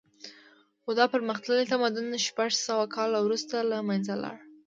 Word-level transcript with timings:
خو 0.81 0.89
دا 0.99 1.05
پرمختللی 1.13 1.69
تمدن 1.73 2.07
شپږ 2.27 2.49
سوه 2.67 2.85
کاله 2.95 3.19
وروسته 3.21 3.55
له 3.71 3.77
منځه 3.89 4.13
لاړ 4.23 4.37